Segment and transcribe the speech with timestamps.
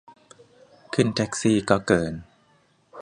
[0.93, 2.13] ขึ้นแท็กซี่ก็เกิน